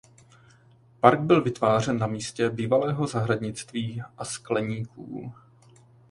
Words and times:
Park 0.99 1.19
byl 1.19 1.41
vytvářen 1.41 1.97
na 1.97 2.07
místě 2.07 2.49
bývalého 2.49 3.07
zahradnictví 3.07 4.01
a 4.17 4.25
skleníků. 4.25 5.33